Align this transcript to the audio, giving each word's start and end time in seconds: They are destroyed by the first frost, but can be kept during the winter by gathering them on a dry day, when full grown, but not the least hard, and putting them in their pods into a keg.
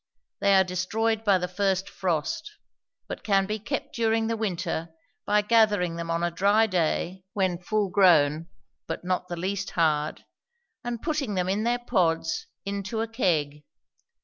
They 0.39 0.55
are 0.55 0.63
destroyed 0.63 1.23
by 1.23 1.37
the 1.37 1.47
first 1.47 1.87
frost, 1.87 2.53
but 3.07 3.23
can 3.23 3.45
be 3.45 3.59
kept 3.59 3.93
during 3.93 4.25
the 4.25 4.35
winter 4.35 4.89
by 5.27 5.43
gathering 5.43 5.95
them 5.97 6.09
on 6.09 6.23
a 6.23 6.31
dry 6.31 6.65
day, 6.65 7.23
when 7.33 7.59
full 7.59 7.91
grown, 7.91 8.47
but 8.87 9.05
not 9.05 9.27
the 9.27 9.37
least 9.37 9.69
hard, 9.77 10.25
and 10.83 11.03
putting 11.03 11.35
them 11.35 11.47
in 11.47 11.65
their 11.65 11.77
pods 11.85 12.47
into 12.65 13.01
a 13.01 13.07
keg. 13.07 13.61